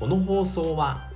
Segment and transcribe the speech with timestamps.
[0.00, 1.10] この放送は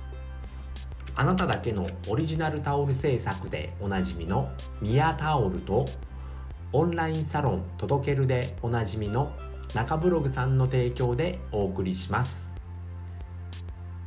[1.15, 5.85] あなただけのオリジナルタオル制作でおなじみのミヤタオルと
[6.71, 9.33] オンラインサロン届けるでおなじみの
[9.73, 12.53] 中ブログさんの提供でお送りします。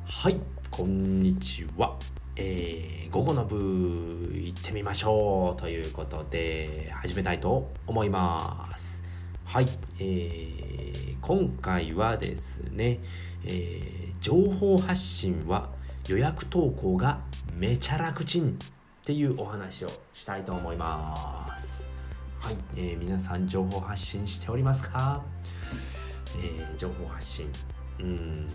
[0.06, 0.38] はい
[0.70, 1.98] こんにちは。
[2.36, 9.02] えー、午後の部行ってみましょうということで始めたいと思います。
[9.44, 9.66] はい、
[9.98, 10.67] えー、
[11.28, 13.00] 今回はですね、
[13.44, 15.68] えー、情報発信は
[16.08, 17.20] 予約投稿が
[17.52, 18.54] めちゃ楽ちんっ
[19.04, 21.86] ていうお話をしたいと思います。
[22.38, 25.22] はい、えー、皆さん情報発信しておりますか、
[26.42, 27.52] えー、情報発信。
[28.00, 28.48] うん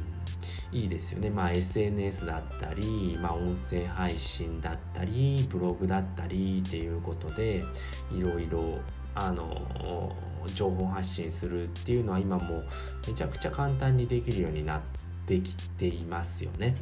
[0.72, 1.30] いいですよね。
[1.30, 7.64] まあ SNS だったり、まあ音声配信だったり、ブログだったりっていうことで、
[8.12, 8.80] いろいろ、
[9.14, 10.16] あの、
[10.48, 12.64] 情報発信するっていうのは今も
[13.08, 14.82] めちゃくちゃ簡単にできるようになっ
[15.26, 16.76] てきていますよね。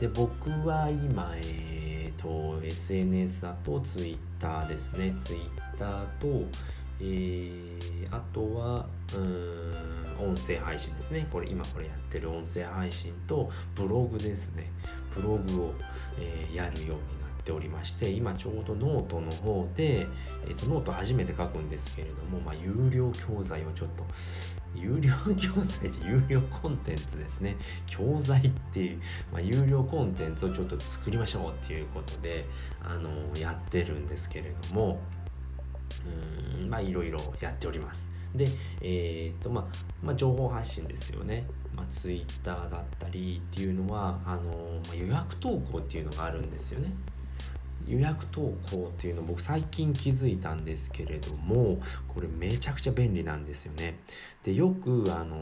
[0.00, 5.14] で、僕は今、え、ー、と、SNS だと Twitter ですね。
[5.18, 6.46] Twitter と、
[7.00, 8.86] えー、あとは
[9.16, 9.94] うん
[10.30, 14.70] 音声配信ですねこれ今これやってる音声配信とブログですね
[15.14, 15.74] ブログを、
[16.18, 20.06] えー、やるようになっておりまして今ちょうどノートの方で、
[20.46, 24.04] えーと、ノート初めて書くんですけれども、まあ、有料教材をちょっと
[24.74, 27.56] 有料教材で有料コンテンツですね。
[27.86, 29.00] 教材っていう、
[29.32, 32.46] まあ、有料コンテンツをちょっと作りましょうっていうことで
[32.82, 34.98] あのやってるんですけれども
[36.62, 38.10] うんまあいろいろやっております。
[38.34, 38.48] で
[38.80, 39.64] えー、っとまあ、
[40.02, 44.42] まあ、情報発信ですよね、まあ、ツイッターだったりっていうのはあの、
[44.88, 46.92] まあ、予約投稿っていうのがあるんですよね。
[47.86, 53.98] 予約投稿っていうの僕最近気づいたんですけれどもこれめちゃくちゃ便利なんですよね。
[54.42, 55.36] でよくあの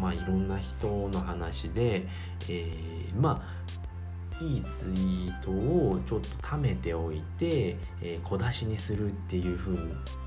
[0.00, 2.06] まあいろんな人の話で、
[2.48, 3.85] えー、まあ
[4.40, 9.76] いいツイートをちょっと貯めておいて、えー、小出しにするっていう風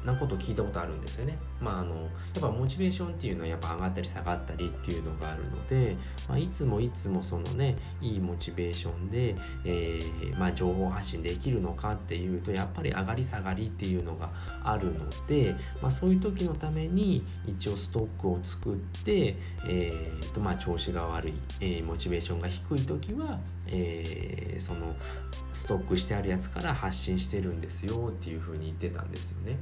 [0.04, 1.38] なことを聞いたことあるんですよね。
[1.62, 5.96] まああのやっぱモチベーションっていうのはやっぱ上がったり下がったりっていうのがあるので、
[6.28, 9.36] まあ、いつもいつもそのねいいモチベーションで、
[9.66, 14.32] えー、まあ、情報発信できるのかっていうとやっぱり上がり下がりっていうのが
[14.64, 19.36] あるので、まあ、そういう時のために一応ストックを作って、
[19.68, 23.40] えーとまあ、調子が悪い、えー、モチベーションが低い時は
[23.72, 23.99] えー、
[24.60, 24.96] その
[25.54, 29.58] ストックしてあるやつから発信してるんですよっていう風に言ってたんですよね。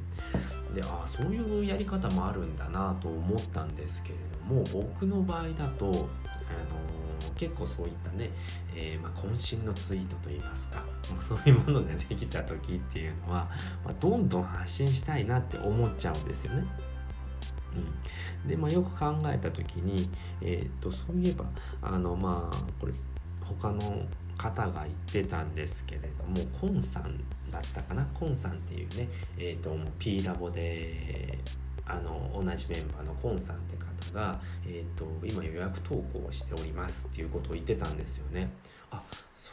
[0.74, 6.04] でああそういうやり方もあるんだなと思ったんですけれども僕の場合だと、あの、
[7.36, 8.30] 結構そういったね、
[8.76, 10.84] えー、まあ、渾身のツイートといいますか、
[11.20, 13.50] そういうものができた時っていうのは、
[13.84, 16.66] まあ、どんどん発信したいなって思っちゃうんですよね。
[18.44, 20.10] うん、で、まあ、よく考えた時に、
[20.42, 21.46] えー、っとそういえば
[21.82, 22.94] あのまあこれ
[23.46, 24.06] 他の
[24.52, 27.18] 方が言ってたんですけれどもコンさん
[27.52, 28.06] だったかな？
[28.14, 31.38] コンさんっていうね、えーと、P ラボで
[31.86, 38.50] あの同じメンバーのコンさんって方が、えーと、今予約投稿をしておりますっていうことを言ってたんですよね。
[38.92, 39.02] あ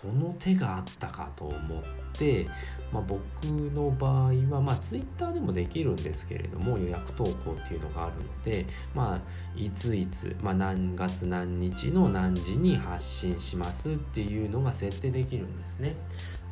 [0.05, 1.83] その手があったかと思っ
[2.13, 2.47] て、
[2.93, 15.97] まあ、僕の場合は、まあ、Twitter でもできるんですけれども予約投稿っていうのがあるので、まあ、いついつ、まあ、何月何日の何時に発信しますっていうのが設定できるんですね。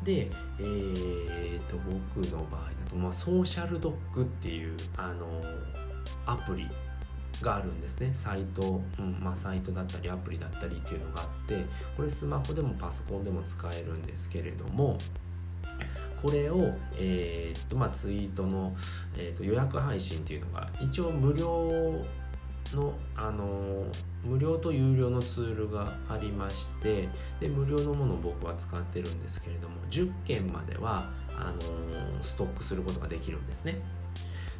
[0.03, 1.77] で、えーと、
[2.17, 5.27] 僕の場合だと、まあ、ソーシャルドッグっていうあの
[6.25, 6.67] アプリ
[7.43, 11.65] があるんですねサイト、うんまあ、サイトだったりアプリだったりっていうのがあって
[11.95, 14.97] これスマホでもパソコンでも使えるんですけれども
[16.23, 18.73] これを、えー、っとまあ、ツイートの、
[19.17, 22.01] えー、と予約配信っていうのが一応無料
[22.73, 23.85] の、あの
[24.23, 27.09] 無料と有料のツールがありまして
[27.41, 33.81] で無料のものを僕は使ってるんですけれども10件まではあのストックすることができるんですね。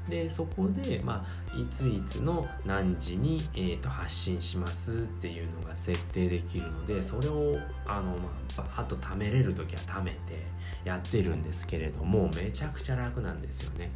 [0.10, 10.18] でそこで、まあ、いついつの何時に、えーと、発信しますっていうのが設定できるのでそれをあの、まあ、バーッと貯めれる時は貯めて
[10.84, 13.92] やってるんですけれどもめちゃくちゃ楽なんですよね。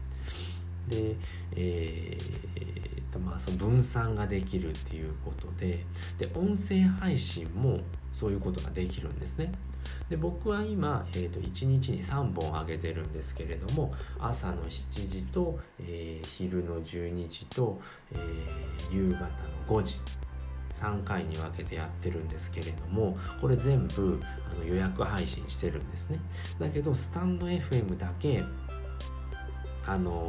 [0.88, 1.16] で、
[1.56, 5.84] えーとまあ、その分散ができるっていうことで
[6.18, 7.81] で音声配信も
[8.14, 9.52] そういうことができるんですね。
[10.10, 17.80] で僕は今、えーと、1日に3本上げてるんですけれども朝の7時と、えー、昼の12時と、
[18.12, 19.30] えー、夕方の
[19.68, 20.00] 5時
[20.80, 26.19] 3回に分けてやってるんですけれどもこれ全部あの予約配信してるんですね。
[26.60, 28.44] だけどスタンド FM だけ
[29.88, 30.28] あの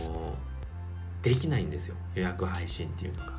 [1.23, 1.97] ー、できないんですよ。
[2.15, 3.38] 予約配信っていうのが。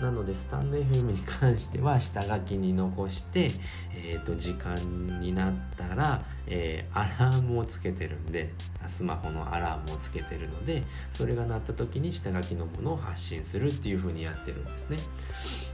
[0.00, 3.50] なのでスタンド FM に関しては下書きに残して、
[3.94, 8.52] えーと、時間になったら、えー、アラームをつけてるんで
[8.86, 14.96] スマホのアラームをつけてるのでそれが鳴った時に下書きのものを発信するっていう風にやってるんですね。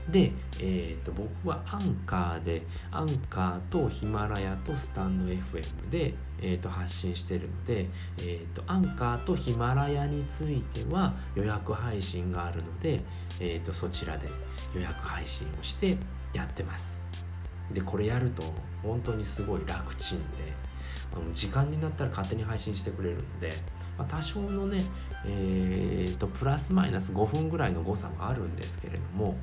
[0.09, 7.87] で、えーと、僕はアンカーでアンカーとヒマラヤとスタンド FM で、えーと、発信してるので、
[8.19, 13.01] えーと、アンカーとヒマラヤについては予約配信があるので、
[13.39, 14.27] えー、とそちらで
[14.73, 15.97] 予約配信をして
[16.33, 17.08] やってます。
[17.71, 18.43] でこれやると
[18.83, 20.59] 本当にすごい楽ちんで
[21.33, 23.51] 時間になったら勝手に配信してくれるので、
[23.97, 24.81] まあ、多少のね、
[25.25, 29.35] えーと、プラスマイナス5分ぐらいの誤差はあるんですけれども、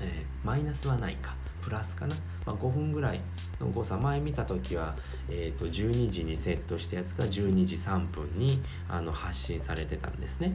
[0.00, 1.36] えー、マイナスはないか。
[1.64, 2.14] プラスかな、
[2.44, 3.20] まあ、5分ぐらい
[3.58, 3.96] の誤差。
[3.96, 4.94] 前見た時は、
[5.30, 10.52] えー、と12時にセットしたやつが12時3分にあの発信されてたんですね。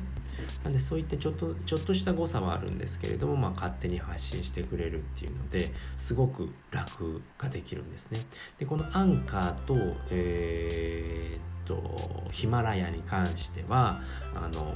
[0.63, 8.19] なんでそういったちょっとちょっとした誤差はあるんですけれども、まあ、勝手に発信してくれるっていうのですごく楽ができるんですね。
[8.59, 9.75] でこのアンカーと
[10.11, 14.01] えーとヒマラヤに関しては
[14.35, 14.73] あの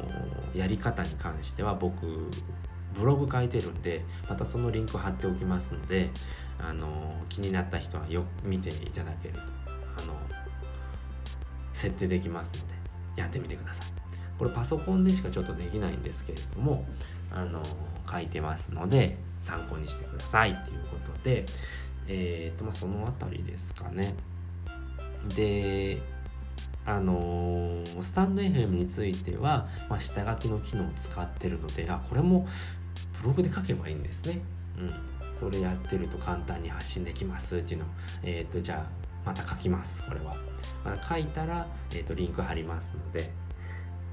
[0.56, 2.30] やり方に関しては僕
[2.94, 6.10] ブログ書いてるんでまたそのリンク貼っておきますので
[6.60, 9.40] あの気になった人はよく見ていただけると
[9.98, 10.16] あの
[11.74, 13.88] 設定できますのでやってみてください。
[14.38, 16.86] これパソコンでしかちょっとできないんですけれども
[17.32, 17.62] あの
[18.12, 20.52] 書いてますので参考にしてください。
[20.52, 21.46] っていうことで
[22.08, 24.16] えっ、とまその辺りですかね。
[25.36, 26.02] で
[26.86, 32.46] あのー、スタンド FM については、まあ、下書きの機能を使ってるのであこれも
[33.24, 34.42] ブログで書けばいいんですね。
[34.78, 37.88] うん、それやってると簡単に発信できますっていうのを、
[38.24, 40.36] えっ、ー、とじゃあまた書きますこれは。
[40.84, 43.32] また書いたら、えーと、リンク貼りますので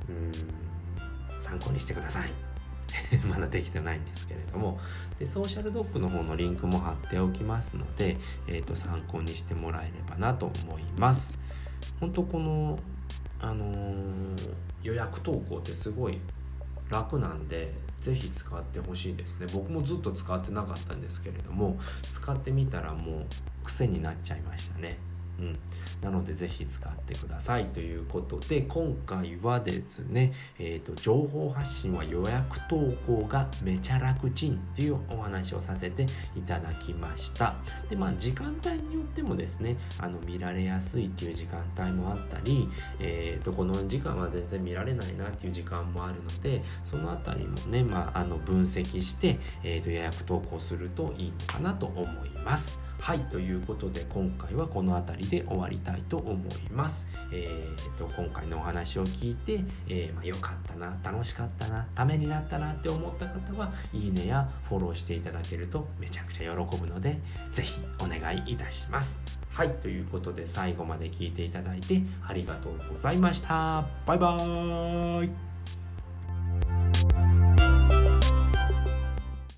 [0.09, 2.31] うん参考にしてください。
[3.29, 4.81] まだできてないんですけれども
[5.19, 11.39] でソーシャルドッグの方のリンクも貼っておきますので、えーと参考にしてもらえればなと思います。
[11.99, 12.79] 本当この、
[13.41, 16.19] あのー、予約投稿ってすごい
[16.91, 19.47] 楽なんで是非使ってほしいですね。
[19.53, 23.27] 僕もずっと使ってなかったんですけれども使ってみたらもう
[23.65, 24.99] 癖になっちゃいましたね。
[25.41, 25.59] うん、
[26.03, 32.77] なのでぜひ使ってくださいということで今回はですね、えーと、情報発信は予約投
[33.07, 36.07] 稿がめちゃ楽ちんっていうお話をさせて
[36.37, 37.55] いただきました
[37.89, 52.90] でまあ時間帯によってもですねあの見られやすいっていう時間帯もあったり、えーと、この時間は全然見られないなっていう時間もあるのでその辺りもね、まあ、あの分析して、えーと予約投稿するといいのかなと思います。
[53.01, 57.09] はいということで今回はこの辺りで終わりたいと思います。
[57.33, 67.19] えーと、今回のお話を聞いて、えー、まあ、よかったな楽しかったなためになったなって思った方はいいねやフォローしていただけるとめちゃくちゃ喜ぶので
[67.53, 69.19] 是非お願いいたします。
[69.49, 73.87] はいということで最後まで聞いていただいてありがとうございました。
[74.05, 75.50] バイバーイ